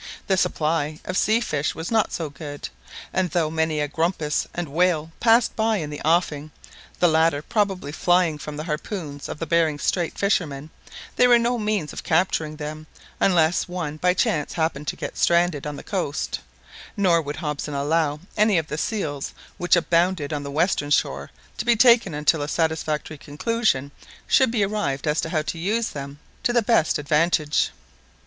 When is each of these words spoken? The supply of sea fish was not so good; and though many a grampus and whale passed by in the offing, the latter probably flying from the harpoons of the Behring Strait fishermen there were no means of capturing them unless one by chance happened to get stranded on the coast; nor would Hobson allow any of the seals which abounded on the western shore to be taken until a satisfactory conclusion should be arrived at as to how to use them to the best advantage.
The 0.25 0.35
supply 0.35 0.99
of 1.05 1.15
sea 1.15 1.39
fish 1.41 1.75
was 1.75 1.91
not 1.91 2.11
so 2.11 2.31
good; 2.31 2.69
and 3.13 3.29
though 3.29 3.51
many 3.51 3.79
a 3.79 3.87
grampus 3.87 4.47
and 4.51 4.67
whale 4.69 5.11
passed 5.19 5.55
by 5.55 5.77
in 5.77 5.91
the 5.91 6.01
offing, 6.03 6.49
the 6.99 7.07
latter 7.07 7.43
probably 7.43 7.91
flying 7.91 8.39
from 8.39 8.57
the 8.57 8.63
harpoons 8.63 9.29
of 9.29 9.37
the 9.37 9.45
Behring 9.45 9.77
Strait 9.77 10.17
fishermen 10.17 10.71
there 11.17 11.29
were 11.29 11.37
no 11.37 11.59
means 11.59 11.93
of 11.93 12.01
capturing 12.03 12.55
them 12.55 12.87
unless 13.19 13.67
one 13.67 13.97
by 13.97 14.15
chance 14.15 14.53
happened 14.53 14.87
to 14.87 14.95
get 14.95 15.19
stranded 15.19 15.67
on 15.67 15.75
the 15.75 15.83
coast; 15.83 16.39
nor 16.97 17.21
would 17.21 17.35
Hobson 17.35 17.75
allow 17.75 18.21
any 18.35 18.57
of 18.57 18.65
the 18.69 18.79
seals 18.79 19.35
which 19.59 19.75
abounded 19.75 20.33
on 20.33 20.41
the 20.41 20.49
western 20.49 20.89
shore 20.89 21.29
to 21.59 21.63
be 21.63 21.75
taken 21.75 22.15
until 22.15 22.41
a 22.41 22.47
satisfactory 22.47 23.19
conclusion 23.19 23.91
should 24.25 24.49
be 24.49 24.63
arrived 24.65 25.05
at 25.05 25.11
as 25.11 25.21
to 25.21 25.29
how 25.29 25.43
to 25.43 25.59
use 25.59 25.89
them 25.89 26.17
to 26.41 26.51
the 26.53 26.63
best 26.63 26.97
advantage. 26.97 27.69